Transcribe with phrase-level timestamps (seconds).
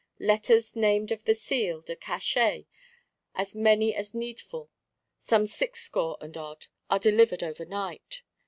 [0.17, 2.65] Letters named of the Seal (de Cachet),
[3.35, 4.71] as many as needful,
[5.19, 8.23] some sixscore and odd, are delivered overnight.